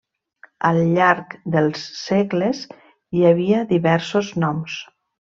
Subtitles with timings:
[0.69, 2.63] Al llarg dels segles
[3.19, 4.81] hi havia diversos noms.